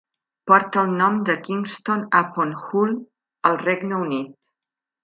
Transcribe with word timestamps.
Porta 0.51 0.79
el 0.83 0.95
nom 1.01 1.19
de 1.27 1.35
Kingston 1.49 2.03
upon 2.23 2.57
Hull 2.65 2.99
al 3.53 3.63
Regne 3.69 4.03
Unit. 4.11 4.39